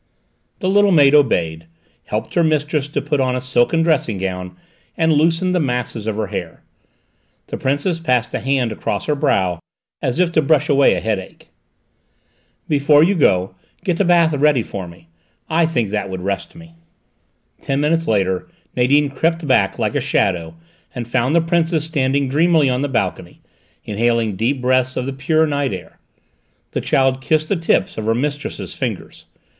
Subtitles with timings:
[0.61, 1.67] The little maid obeyed,
[2.05, 4.55] helped her mistress to put on a silken dressing gown,
[4.97, 6.63] and loosened the masses of her hair.
[7.49, 9.59] The Princess passed a hand across her brow,
[10.01, 11.49] as if to brush away a headache.
[12.67, 13.53] "Before you go,
[13.83, 15.07] get a bath ready for me;
[15.47, 16.73] I think that would rest me."
[17.61, 20.55] Ten minutes later Nadine crept back like a shadow,
[20.95, 23.43] and found the Princess standing dreamily on the balcony,
[23.85, 25.99] inhaling deep breaths of the pure night air.
[26.71, 29.25] The child kissed the tips of her mistress's fingers.